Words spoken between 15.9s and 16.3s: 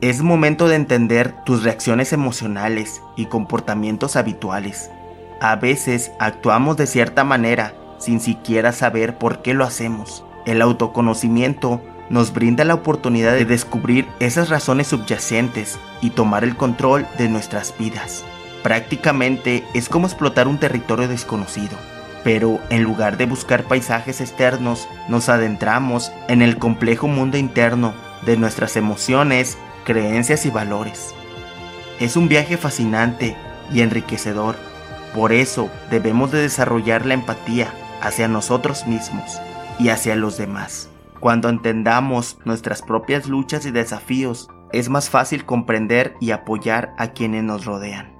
y